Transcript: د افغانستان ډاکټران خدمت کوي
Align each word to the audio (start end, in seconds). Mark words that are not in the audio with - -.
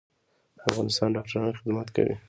د 0.57 0.59
افغانستان 0.69 1.09
ډاکټران 1.15 1.57
خدمت 1.59 1.87
کوي 1.95 2.15